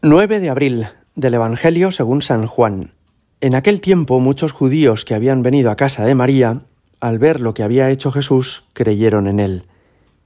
9 0.00 0.38
de 0.38 0.48
abril 0.48 0.86
del 1.16 1.34
Evangelio 1.34 1.90
según 1.90 2.22
San 2.22 2.46
Juan. 2.46 2.92
En 3.40 3.56
aquel 3.56 3.80
tiempo 3.80 4.20
muchos 4.20 4.52
judíos 4.52 5.04
que 5.04 5.16
habían 5.16 5.42
venido 5.42 5.72
a 5.72 5.76
casa 5.76 6.04
de 6.04 6.14
María, 6.14 6.60
al 7.00 7.18
ver 7.18 7.40
lo 7.40 7.52
que 7.52 7.64
había 7.64 7.90
hecho 7.90 8.12
Jesús, 8.12 8.62
creyeron 8.74 9.26
en 9.26 9.40
él. 9.40 9.64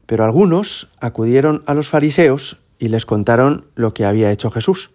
Pero 0.05 0.25
algunos 0.25 0.91
acudieron 1.01 1.63
a 1.65 1.73
los 1.73 1.89
fariseos 1.89 2.59
y 2.79 2.89
les 2.89 3.07
contaron 3.07 3.65
lo 3.75 3.95
que 3.95 4.05
había 4.05 4.31
hecho 4.31 4.51
Jesús. 4.51 4.91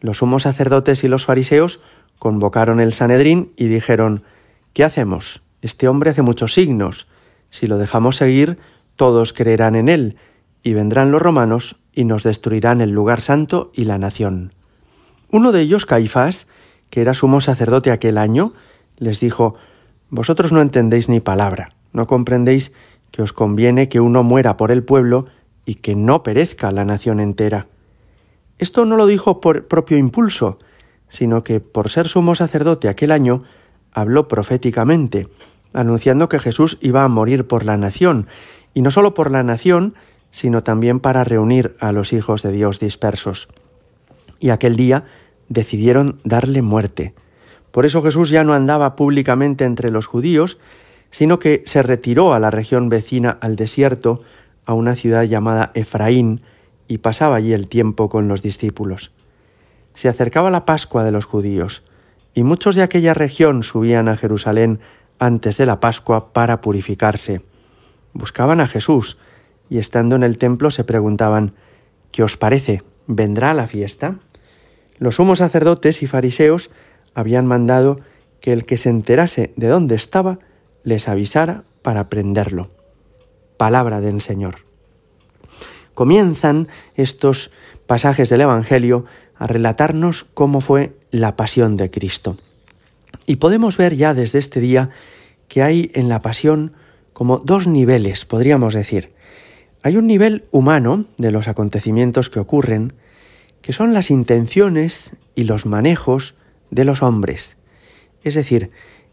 Los 0.00 0.18
sumos 0.18 0.44
sacerdotes 0.44 1.04
y 1.04 1.08
los 1.08 1.26
fariseos 1.26 1.80
convocaron 2.18 2.80
el 2.80 2.94
Sanedrín 2.94 3.52
y 3.58 3.66
dijeron, 3.66 4.22
¿qué 4.72 4.84
hacemos? 4.84 5.42
Este 5.60 5.86
hombre 5.86 6.12
hace 6.12 6.22
muchos 6.22 6.54
signos. 6.54 7.08
Si 7.50 7.66
lo 7.66 7.76
dejamos 7.76 8.16
seguir, 8.16 8.56
todos 8.96 9.34
creerán 9.34 9.76
en 9.76 9.90
él, 9.90 10.16
y 10.62 10.72
vendrán 10.72 11.10
los 11.10 11.20
romanos 11.20 11.76
y 11.98 12.04
nos 12.04 12.22
destruirán 12.22 12.80
el 12.80 12.92
lugar 12.92 13.20
santo 13.20 13.72
y 13.74 13.84
la 13.84 13.98
nación. 13.98 14.52
Uno 15.32 15.50
de 15.50 15.62
ellos, 15.62 15.84
Caifás, 15.84 16.46
que 16.90 17.00
era 17.00 17.12
sumo 17.12 17.40
sacerdote 17.40 17.90
aquel 17.90 18.18
año, 18.18 18.52
les 18.98 19.18
dijo, 19.18 19.56
Vosotros 20.08 20.52
no 20.52 20.62
entendéis 20.62 21.08
ni 21.08 21.18
palabra, 21.18 21.70
no 21.92 22.06
comprendéis 22.06 22.70
que 23.10 23.22
os 23.22 23.32
conviene 23.32 23.88
que 23.88 23.98
uno 23.98 24.22
muera 24.22 24.56
por 24.56 24.70
el 24.70 24.84
pueblo 24.84 25.26
y 25.66 25.74
que 25.74 25.96
no 25.96 26.22
perezca 26.22 26.70
la 26.70 26.84
nación 26.84 27.18
entera. 27.18 27.66
Esto 28.60 28.84
no 28.84 28.96
lo 28.96 29.06
dijo 29.08 29.40
por 29.40 29.66
propio 29.66 29.98
impulso, 29.98 30.60
sino 31.08 31.42
que 31.42 31.58
por 31.58 31.90
ser 31.90 32.06
sumo 32.06 32.36
sacerdote 32.36 32.88
aquel 32.88 33.10
año, 33.10 33.42
habló 33.92 34.28
proféticamente, 34.28 35.26
anunciando 35.72 36.28
que 36.28 36.38
Jesús 36.38 36.78
iba 36.80 37.02
a 37.02 37.08
morir 37.08 37.48
por 37.48 37.64
la 37.64 37.76
nación, 37.76 38.28
y 38.72 38.82
no 38.82 38.92
sólo 38.92 39.14
por 39.14 39.32
la 39.32 39.42
nación, 39.42 39.96
sino 40.38 40.62
también 40.62 41.00
para 41.00 41.24
reunir 41.24 41.74
a 41.80 41.90
los 41.90 42.12
hijos 42.12 42.44
de 42.44 42.52
Dios 42.52 42.78
dispersos. 42.78 43.48
Y 44.38 44.50
aquel 44.50 44.76
día 44.76 45.02
decidieron 45.48 46.20
darle 46.22 46.62
muerte. 46.62 47.12
Por 47.72 47.84
eso 47.86 48.04
Jesús 48.04 48.30
ya 48.30 48.44
no 48.44 48.54
andaba 48.54 48.94
públicamente 48.94 49.64
entre 49.64 49.90
los 49.90 50.06
judíos, 50.06 50.58
sino 51.10 51.40
que 51.40 51.64
se 51.66 51.82
retiró 51.82 52.34
a 52.34 52.38
la 52.38 52.52
región 52.52 52.88
vecina 52.88 53.36
al 53.40 53.56
desierto, 53.56 54.22
a 54.64 54.74
una 54.74 54.94
ciudad 54.94 55.24
llamada 55.24 55.72
Efraín, 55.74 56.42
y 56.86 56.98
pasaba 56.98 57.34
allí 57.34 57.52
el 57.52 57.66
tiempo 57.66 58.08
con 58.08 58.28
los 58.28 58.40
discípulos. 58.40 59.10
Se 59.94 60.08
acercaba 60.08 60.52
la 60.52 60.64
Pascua 60.64 61.02
de 61.02 61.10
los 61.10 61.24
judíos, 61.24 61.82
y 62.32 62.44
muchos 62.44 62.76
de 62.76 62.82
aquella 62.82 63.12
región 63.12 63.64
subían 63.64 64.08
a 64.08 64.16
Jerusalén 64.16 64.78
antes 65.18 65.56
de 65.56 65.66
la 65.66 65.80
Pascua 65.80 66.32
para 66.32 66.60
purificarse. 66.60 67.40
Buscaban 68.12 68.60
a 68.60 68.68
Jesús, 68.68 69.18
y 69.70 69.78
estando 69.78 70.16
en 70.16 70.22
el 70.22 70.38
templo 70.38 70.70
se 70.70 70.84
preguntaban 70.84 71.54
¿Qué 72.12 72.22
os 72.22 72.36
parece? 72.36 72.82
¿Vendrá 73.06 73.54
la 73.54 73.66
fiesta? 73.66 74.16
Los 74.98 75.16
sumos 75.16 75.38
sacerdotes 75.38 76.02
y 76.02 76.06
fariseos 76.06 76.70
habían 77.14 77.46
mandado 77.46 78.00
que 78.40 78.52
el 78.52 78.64
que 78.64 78.76
se 78.76 78.90
enterase 78.90 79.52
de 79.56 79.68
dónde 79.68 79.94
estaba 79.94 80.38
les 80.84 81.08
avisara 81.08 81.64
para 81.82 82.08
prenderlo. 82.08 82.70
Palabra 83.56 84.00
del 84.00 84.20
Señor. 84.20 84.58
Comienzan 85.94 86.68
estos 86.94 87.50
pasajes 87.86 88.28
del 88.28 88.42
Evangelio 88.42 89.04
a 89.36 89.46
relatarnos 89.46 90.26
cómo 90.34 90.60
fue 90.60 90.96
la 91.10 91.36
pasión 91.36 91.76
de 91.76 91.90
Cristo. 91.90 92.36
Y 93.26 93.36
podemos 93.36 93.76
ver 93.76 93.96
ya 93.96 94.14
desde 94.14 94.38
este 94.38 94.60
día 94.60 94.90
que 95.48 95.62
hay 95.62 95.90
en 95.94 96.08
la 96.08 96.22
pasión 96.22 96.72
como 97.12 97.38
dos 97.38 97.66
niveles, 97.66 98.24
podríamos 98.24 98.74
decir. 98.74 99.12
Hay 99.82 99.96
un 99.96 100.06
nivel 100.06 100.44
humano 100.50 101.04
de 101.18 101.30
los 101.30 101.46
acontecimientos 101.46 102.30
que 102.30 102.40
ocurren, 102.40 102.94
que 103.62 103.72
son 103.72 103.94
las 103.94 104.10
intenciones 104.10 105.12
y 105.34 105.44
los 105.44 105.66
manejos 105.66 106.34
de 106.70 106.84
los 106.84 107.02
hombres. 107.02 107.56
Es 108.24 108.34
decir, 108.34 108.70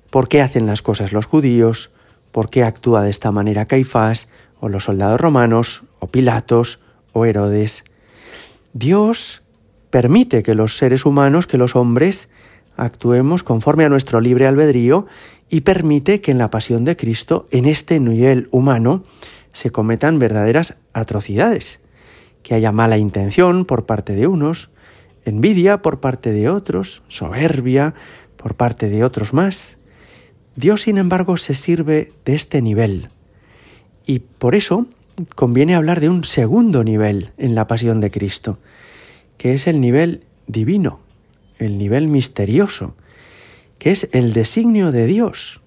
por 0.10 0.28
qué 0.28 0.42
hacen 0.42 0.66
las 0.66 0.82
cosas 0.82 1.14
los 1.14 1.26
judíos, 1.26 1.92
por 2.32 2.50
qué 2.50 2.64
actúa 2.64 3.04
de 3.04 3.12
esta 3.12 3.32
manera 3.32 3.66
Caifás, 3.66 4.28
o 4.60 4.70
los 4.70 4.86
soldados 4.86 5.22
romanos, 5.22 5.84
o 6.00 6.08
Pilatos, 6.08 6.80
o 7.14 7.26
Herodes. 7.26 7.84
Dios 8.74 9.44
permite 9.90 10.42
que 10.42 10.56
los 10.56 10.78
seres 10.78 11.06
humanos, 11.06 11.48
que 11.48 11.58
los 11.58 11.76
hombres, 11.76 12.28
actuemos 12.76 13.44
conforme 13.44 13.86
a 13.86 13.90
nuestro 13.90 14.20
libre 14.20 14.48
albedrío 14.48 15.06
y 15.50 15.62
permite 15.62 16.22
que 16.22 16.32
en 16.32 16.40
la 16.40 16.50
pasión 16.50 16.84
de 16.86 16.98
Cristo, 16.98 17.48
en 17.52 17.66
este 17.66 18.00
nivel 18.00 18.50
humano, 18.52 19.04
se 19.56 19.72
cometan 19.72 20.20
verdaderas 20.20 20.76
atrocidades, 20.92 21.80
que 22.44 22.56
haya 22.56 22.74
mala 22.74 22.98
intención 22.98 23.64
por 23.64 23.86
parte 23.86 24.14
de 24.14 24.28
unos, 24.28 24.70
envidia 25.24 25.82
por 25.82 26.02
parte 26.02 26.34
de 26.34 26.50
otros, 26.50 27.04
soberbia 27.08 27.94
por 28.36 28.56
parte 28.56 28.90
de 28.90 29.06
otros 29.06 29.34
más. 29.34 29.78
Dios, 30.58 30.82
sin 30.82 30.98
embargo, 30.98 31.38
se 31.38 31.56
sirve 31.56 32.12
de 32.26 32.36
este 32.36 32.62
nivel. 32.62 33.12
Y 34.06 34.20
por 34.20 34.56
eso 34.56 34.88
conviene 35.36 35.74
hablar 35.74 36.02
de 36.02 36.10
un 36.10 36.26
segundo 36.26 36.84
nivel 36.84 37.32
en 37.38 37.56
la 37.56 37.66
pasión 37.66 38.02
de 38.02 38.12
Cristo, 38.12 38.60
que 39.38 39.54
es 39.54 39.68
el 39.68 39.80
nivel 39.80 40.26
divino, 40.48 41.00
el 41.60 41.78
nivel 41.78 42.10
misterioso, 42.10 42.94
que 43.80 43.92
es 43.92 44.10
el 44.12 44.34
designio 44.34 44.92
de 44.92 45.06
Dios, 45.06 45.62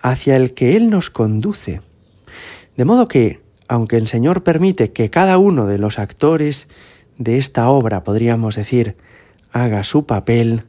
hacia 0.00 0.36
el 0.36 0.54
que 0.54 0.76
Él 0.76 0.90
nos 0.90 1.10
conduce. 1.10 1.80
De 2.76 2.84
modo 2.84 3.08
que, 3.08 3.40
aunque 3.68 3.96
el 3.96 4.06
Señor 4.06 4.42
permite 4.42 4.92
que 4.92 5.10
cada 5.10 5.38
uno 5.38 5.66
de 5.66 5.78
los 5.78 5.98
actores 5.98 6.68
de 7.18 7.38
esta 7.38 7.68
obra, 7.68 8.04
podríamos 8.04 8.56
decir, 8.56 8.96
haga 9.52 9.82
su 9.84 10.04
papel, 10.04 10.64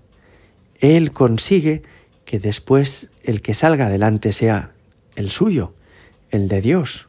Él 0.79 1.12
consigue 1.12 1.84
que 2.23 2.40
después 2.40 3.09
el 3.23 3.41
que 3.41 3.53
salga 3.53 3.88
adelante 3.88 4.31
sea 4.31 4.72
el 5.16 5.29
suyo, 5.31 5.73
el 6.31 6.47
de 6.47 6.62
Dios. 6.62 7.07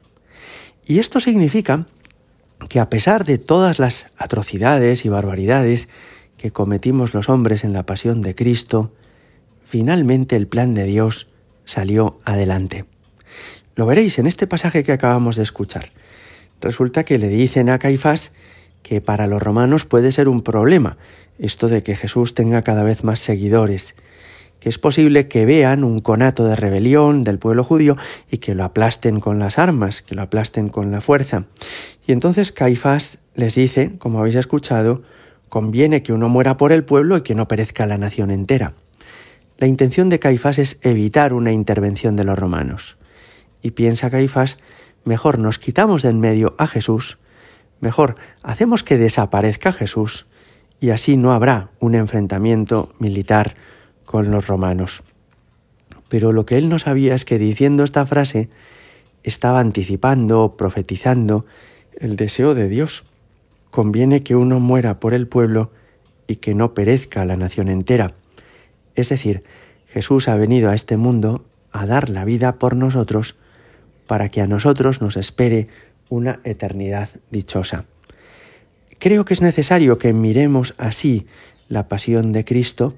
Y 0.86 0.98
esto 0.98 1.20
significa 1.20 1.86
que 2.68 2.80
a 2.80 2.90
pesar 2.90 3.24
de 3.24 3.38
todas 3.38 3.78
las 3.78 4.06
atrocidades 4.16 5.04
y 5.04 5.08
barbaridades 5.08 5.88
que 6.36 6.50
cometimos 6.50 7.14
los 7.14 7.28
hombres 7.28 7.62
en 7.62 7.72
la 7.72 7.84
pasión 7.84 8.22
de 8.22 8.34
Cristo, 8.34 8.92
finalmente 9.64 10.34
el 10.34 10.48
plan 10.48 10.74
de 10.74 10.84
Dios 10.84 11.28
salió 11.64 12.18
adelante. 12.24 12.84
Lo 13.78 13.86
veréis 13.86 14.18
en 14.18 14.26
este 14.26 14.48
pasaje 14.48 14.82
que 14.82 14.90
acabamos 14.90 15.36
de 15.36 15.44
escuchar. 15.44 15.90
Resulta 16.60 17.04
que 17.04 17.16
le 17.16 17.28
dicen 17.28 17.70
a 17.70 17.78
Caifás 17.78 18.32
que 18.82 19.00
para 19.00 19.28
los 19.28 19.40
romanos 19.40 19.84
puede 19.84 20.10
ser 20.10 20.28
un 20.28 20.40
problema 20.40 20.96
esto 21.38 21.68
de 21.68 21.84
que 21.84 21.94
Jesús 21.94 22.34
tenga 22.34 22.62
cada 22.62 22.82
vez 22.82 23.04
más 23.04 23.20
seguidores, 23.20 23.94
que 24.58 24.68
es 24.68 24.80
posible 24.80 25.28
que 25.28 25.46
vean 25.46 25.84
un 25.84 26.00
conato 26.00 26.44
de 26.44 26.56
rebelión 26.56 27.22
del 27.22 27.38
pueblo 27.38 27.62
judío 27.62 27.96
y 28.28 28.38
que 28.38 28.56
lo 28.56 28.64
aplasten 28.64 29.20
con 29.20 29.38
las 29.38 29.60
armas, 29.60 30.02
que 30.02 30.16
lo 30.16 30.22
aplasten 30.22 30.70
con 30.70 30.90
la 30.90 31.00
fuerza. 31.00 31.44
Y 32.04 32.10
entonces 32.10 32.50
Caifás 32.50 33.20
les 33.36 33.54
dice, 33.54 33.92
como 33.98 34.18
habéis 34.18 34.34
escuchado, 34.34 35.02
conviene 35.48 36.02
que 36.02 36.12
uno 36.12 36.28
muera 36.28 36.56
por 36.56 36.72
el 36.72 36.82
pueblo 36.82 37.18
y 37.18 37.20
que 37.20 37.36
no 37.36 37.46
perezca 37.46 37.86
la 37.86 37.96
nación 37.96 38.32
entera. 38.32 38.72
La 39.56 39.68
intención 39.68 40.08
de 40.08 40.18
Caifás 40.18 40.58
es 40.58 40.80
evitar 40.82 41.32
una 41.32 41.52
intervención 41.52 42.16
de 42.16 42.24
los 42.24 42.36
romanos. 42.36 42.98
Y 43.62 43.72
piensa 43.72 44.10
Caifás, 44.10 44.58
mejor 45.04 45.38
nos 45.38 45.58
quitamos 45.58 46.02
de 46.02 46.10
en 46.10 46.20
medio 46.20 46.54
a 46.58 46.66
Jesús, 46.66 47.18
mejor 47.80 48.16
hacemos 48.42 48.82
que 48.82 48.98
desaparezca 48.98 49.72
Jesús, 49.72 50.26
y 50.80 50.90
así 50.90 51.16
no 51.16 51.32
habrá 51.32 51.70
un 51.80 51.94
enfrentamiento 51.94 52.92
militar 52.98 53.54
con 54.04 54.30
los 54.30 54.46
romanos. 54.46 55.02
Pero 56.08 56.32
lo 56.32 56.46
que 56.46 56.56
él 56.56 56.68
no 56.68 56.78
sabía 56.78 57.14
es 57.14 57.24
que 57.24 57.38
diciendo 57.38 57.84
esta 57.84 58.06
frase 58.06 58.48
estaba 59.22 59.60
anticipando, 59.60 60.56
profetizando 60.56 61.44
el 61.98 62.16
deseo 62.16 62.54
de 62.54 62.68
Dios. 62.68 63.04
Conviene 63.70 64.22
que 64.22 64.36
uno 64.36 64.60
muera 64.60 65.00
por 65.00 65.12
el 65.12 65.28
pueblo 65.28 65.70
y 66.26 66.36
que 66.36 66.54
no 66.54 66.74
perezca 66.74 67.24
la 67.24 67.36
nación 67.36 67.68
entera. 67.68 68.14
Es 68.94 69.10
decir, 69.10 69.44
Jesús 69.86 70.28
ha 70.28 70.36
venido 70.36 70.70
a 70.70 70.74
este 70.74 70.96
mundo 70.96 71.44
a 71.72 71.86
dar 71.86 72.08
la 72.08 72.24
vida 72.24 72.54
por 72.54 72.76
nosotros 72.76 73.36
para 74.08 74.30
que 74.30 74.40
a 74.40 74.48
nosotros 74.48 75.00
nos 75.00 75.16
espere 75.16 75.68
una 76.08 76.40
eternidad 76.42 77.10
dichosa. 77.30 77.84
Creo 78.98 79.24
que 79.24 79.34
es 79.34 79.42
necesario 79.42 79.98
que 79.98 80.12
miremos 80.12 80.74
así 80.78 81.26
la 81.68 81.86
pasión 81.86 82.32
de 82.32 82.44
Cristo 82.44 82.94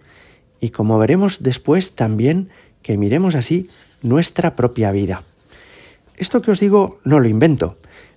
y 0.61 0.71
como 0.71 0.99
veremos 0.99 1.43
después 1.43 1.95
también 1.95 2.49
que 2.83 2.97
miremos 2.97 3.35
así 3.35 3.69
nuestra 4.01 4.57
propia 4.57 4.93
vida. 4.93 5.25
Esto 6.17 6.41
que 6.41 6.53
os 6.53 6.61
digo 6.61 7.01
no 7.05 7.21
lo 7.21 7.29
invento. 7.29 7.77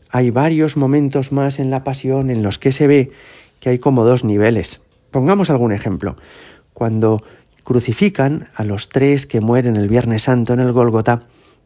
Hay 0.10 0.30
varios 0.30 0.78
momentos 0.78 1.32
más 1.32 1.60
en 1.60 1.72
la 1.72 1.84
pasión 1.84 2.30
en 2.30 2.44
los 2.44 2.60
que 2.60 2.72
se 2.72 2.88
ve 2.88 3.12
que 3.60 3.70
hay 3.70 3.80
como 3.80 4.06
dos 4.06 4.24
niveles. 4.24 4.80
Pongamos 5.10 5.50
algún 5.50 5.72
ejemplo. 5.74 6.16
Cuando 6.74 7.24
crucifican 7.64 8.50
a 8.54 8.64
los 8.64 8.90
tres 8.90 9.26
que 9.26 9.42
mueren 9.42 9.78
el 9.78 9.90
Viernes 9.90 10.24
Santo 10.24 10.54
en 10.54 10.60
el 10.60 10.72
Gólgota, 10.72 11.24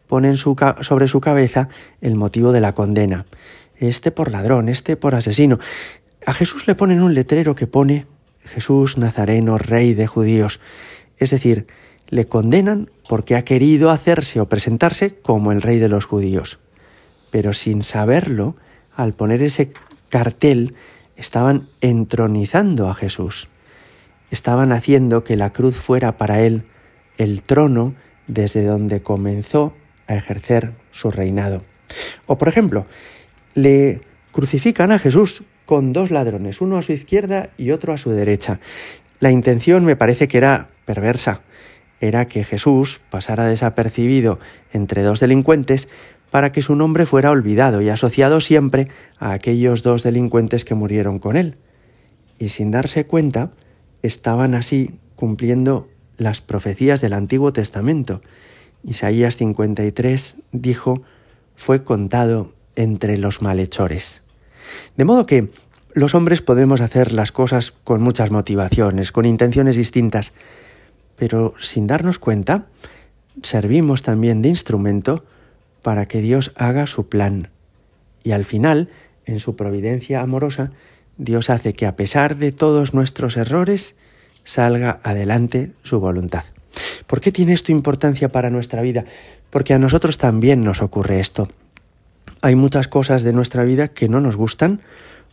ponen 0.07 0.37
sobre 0.37 1.07
su 1.07 1.21
cabeza 1.21 1.69
el 2.01 2.15
motivo 2.15 2.51
de 2.51 2.61
la 2.61 2.73
condena. 2.73 3.25
Este 3.77 4.11
por 4.11 4.31
ladrón, 4.31 4.69
este 4.69 4.95
por 4.95 5.15
asesino. 5.15 5.59
A 6.25 6.33
Jesús 6.33 6.67
le 6.67 6.75
ponen 6.75 7.01
un 7.01 7.13
letrero 7.13 7.55
que 7.55 7.67
pone 7.67 8.05
Jesús 8.43 8.97
Nazareno, 8.97 9.57
rey 9.57 9.93
de 9.93 10.07
judíos. 10.07 10.59
Es 11.17 11.31
decir, 11.31 11.67
le 12.09 12.27
condenan 12.27 12.89
porque 13.07 13.35
ha 13.35 13.43
querido 13.43 13.91
hacerse 13.91 14.39
o 14.39 14.49
presentarse 14.49 15.15
como 15.15 15.51
el 15.51 15.61
rey 15.61 15.79
de 15.79 15.89
los 15.89 16.05
judíos. 16.05 16.59
Pero 17.29 17.53
sin 17.53 17.83
saberlo, 17.83 18.55
al 18.95 19.13
poner 19.13 19.41
ese 19.41 19.71
cartel, 20.09 20.75
estaban 21.15 21.67
entronizando 21.81 22.89
a 22.89 22.95
Jesús. 22.95 23.47
Estaban 24.31 24.71
haciendo 24.71 25.23
que 25.23 25.35
la 25.35 25.51
cruz 25.51 25.75
fuera 25.75 26.17
para 26.17 26.41
él 26.41 26.65
el 27.17 27.43
trono 27.43 27.95
desde 28.27 28.65
donde 28.65 29.01
comenzó 29.01 29.73
a 30.07 30.15
ejercer 30.15 30.71
su 30.91 31.11
reinado. 31.11 31.63
O 32.25 32.37
por 32.37 32.47
ejemplo, 32.47 32.85
le 33.53 34.01
crucifican 34.31 34.91
a 34.91 34.99
Jesús 34.99 35.43
con 35.65 35.93
dos 35.93 36.11
ladrones, 36.11 36.61
uno 36.61 36.77
a 36.77 36.81
su 36.81 36.93
izquierda 36.93 37.49
y 37.57 37.71
otro 37.71 37.93
a 37.93 37.97
su 37.97 38.11
derecha. 38.11 38.59
La 39.19 39.31
intención 39.31 39.83
me 39.83 39.95
parece 39.95 40.27
que 40.27 40.37
era 40.37 40.69
perversa, 40.85 41.41
era 41.99 42.27
que 42.27 42.43
Jesús 42.43 43.01
pasara 43.09 43.47
desapercibido 43.47 44.39
entre 44.71 45.01
dos 45.01 45.19
delincuentes 45.19 45.87
para 46.31 46.51
que 46.51 46.61
su 46.61 46.75
nombre 46.75 47.05
fuera 47.05 47.31
olvidado 47.31 47.81
y 47.81 47.89
asociado 47.89 48.41
siempre 48.41 48.89
a 49.17 49.31
aquellos 49.31 49.83
dos 49.83 50.03
delincuentes 50.03 50.65
que 50.65 50.75
murieron 50.75 51.19
con 51.19 51.35
él. 51.35 51.57
Y 52.37 52.49
sin 52.49 52.71
darse 52.71 53.05
cuenta, 53.05 53.51
estaban 54.03 54.53
así 54.53 54.99
cumpliendo 55.15 55.89
las 56.17 56.41
profecías 56.41 57.01
del 57.01 57.13
Antiguo 57.13 57.53
Testamento. 57.53 58.21
Isaías 58.87 59.35
53 59.35 60.37
dijo, 60.53 61.03
fue 61.55 61.83
contado 61.83 62.53
entre 62.75 63.17
los 63.17 63.41
malhechores. 63.41 64.23
De 64.95 65.03
modo 65.03 65.25
que 65.25 65.49
los 65.93 66.15
hombres 66.15 66.41
podemos 66.41 66.79
hacer 66.79 67.11
las 67.11 67.31
cosas 67.31 67.71
con 67.71 68.01
muchas 68.01 68.31
motivaciones, 68.31 69.11
con 69.11 69.25
intenciones 69.25 69.75
distintas, 69.75 70.31
pero 71.17 71.53
sin 71.59 71.85
darnos 71.85 72.17
cuenta, 72.17 72.67
servimos 73.43 74.03
también 74.03 74.41
de 74.41 74.49
instrumento 74.49 75.25
para 75.81 76.07
que 76.07 76.21
Dios 76.21 76.53
haga 76.55 76.87
su 76.87 77.09
plan. 77.09 77.49
Y 78.23 78.31
al 78.31 78.45
final, 78.45 78.89
en 79.25 79.39
su 79.39 79.55
providencia 79.55 80.21
amorosa, 80.21 80.71
Dios 81.17 81.49
hace 81.49 81.73
que 81.73 81.87
a 81.87 81.95
pesar 81.95 82.37
de 82.37 82.51
todos 82.51 82.93
nuestros 82.93 83.35
errores, 83.35 83.95
salga 84.43 84.99
adelante 85.03 85.71
su 85.83 85.99
voluntad. 85.99 86.45
¿Por 87.07 87.21
qué 87.21 87.31
tiene 87.31 87.53
esto 87.53 87.71
importancia 87.71 88.29
para 88.29 88.49
nuestra 88.49 88.81
vida? 88.81 89.05
Porque 89.49 89.73
a 89.73 89.79
nosotros 89.79 90.17
también 90.17 90.63
nos 90.63 90.81
ocurre 90.81 91.21
esto. 91.21 91.47
Hay 92.41 92.55
muchas 92.55 92.87
cosas 92.87 93.23
de 93.23 93.33
nuestra 93.33 93.63
vida 93.63 93.87
que 93.87 94.09
no 94.09 94.19
nos 94.19 94.35
gustan. 94.35 94.81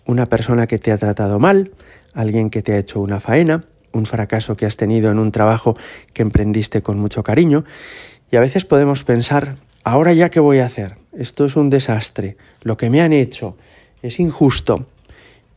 Una 0.06 0.26
persona 0.26 0.66
que 0.68 0.78
te 0.78 0.92
ha 0.92 0.98
tratado 0.98 1.38
mal, 1.38 1.72
alguien 2.14 2.48
que 2.48 2.62
te 2.62 2.72
ha 2.72 2.78
hecho 2.78 3.00
una 3.00 3.18
faena, 3.18 3.64
un 3.92 4.06
fracaso 4.06 4.56
que 4.56 4.66
has 4.66 4.76
tenido 4.76 5.10
en 5.10 5.18
un 5.18 5.32
trabajo 5.32 5.76
que 6.12 6.22
emprendiste 6.22 6.82
con 6.82 6.98
mucho 6.98 7.22
cariño. 7.24 7.64
Y 8.30 8.36
a 8.36 8.40
veces 8.40 8.64
podemos 8.64 9.02
pensar, 9.02 9.56
ahora 9.82 10.12
ya 10.12 10.30
qué 10.30 10.40
voy 10.40 10.60
a 10.60 10.66
hacer? 10.66 10.96
Esto 11.12 11.44
es 11.44 11.56
un 11.56 11.70
desastre. 11.70 12.36
Lo 12.62 12.76
que 12.76 12.88
me 12.88 13.00
han 13.00 13.12
hecho 13.12 13.56
es 14.02 14.20
injusto. 14.20 14.86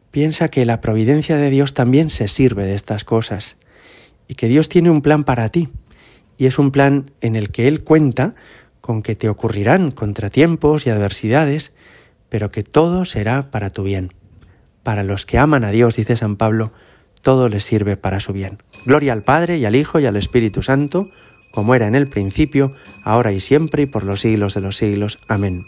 Piensa 0.10 0.50
que 0.50 0.66
la 0.66 0.81
providencia 0.81 1.38
de 1.38 1.52
Dios 1.52 1.75
también 1.75 2.10
se 2.10 2.28
sirve 2.28 2.66
de 2.66 2.75
estas 2.75 3.04
cosas 3.04 3.56
y 4.28 4.36
que 4.36 4.48
Dios 4.48 4.68
tiene 4.68 4.90
un 4.90 5.02
plan 5.02 5.24
para 5.24 5.50
ti. 5.50 5.69
Y 6.38 6.45
es 6.45 6.60
un 6.60 6.72
plan 6.72 7.12
en 7.22 7.36
el 7.36 7.51
que 7.51 7.68
Él 7.68 7.84
cuenta 7.84 8.36
con 8.81 9.01
que 9.01 9.16
te 9.16 9.30
ocurrirán 9.30 9.92
contratiempos 9.92 10.86
y 10.86 10.89
adversidades, 10.89 11.74
pero 12.30 12.51
que 12.51 12.63
todo 12.63 13.06
será 13.06 13.51
para 13.51 13.69
tu 13.69 13.84
bien. 13.84 14.12
Para 14.84 15.04
los 15.04 15.25
que 15.25 15.38
aman 15.38 15.66
a 15.66 15.72
Dios, 15.72 15.95
dice 15.95 16.16
San 16.16 16.38
Pablo, 16.38 16.72
todo 17.22 17.50
les 17.50 17.66
sirve 17.66 17.98
para 17.98 18.19
su 18.19 18.31
bien. 18.31 18.60
Gloria 18.86 19.12
al 19.13 19.24
Padre 19.24 19.57
y 19.57 19.66
al 19.66 19.75
Hijo 19.75 20.00
y 20.00 20.06
al 20.06 20.16
Espíritu 20.16 20.63
Santo, 20.63 21.07
como 21.51 21.75
era 21.75 21.88
en 21.88 21.95
el 21.95 22.10
principio, 22.10 22.74
ahora 23.04 23.33
y 23.33 23.42
siempre 23.42 23.83
y 23.83 23.86
por 23.88 24.04
los 24.04 24.22
siglos 24.22 24.54
de 24.54 24.62
los 24.62 24.78
siglos. 24.78 25.19
Amén. 25.28 25.60